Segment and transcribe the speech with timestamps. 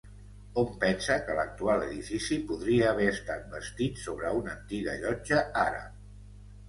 [0.59, 6.01] Hom pensa que l'actual edifici podria haver estat bastit sobre una antiga llotja àrab.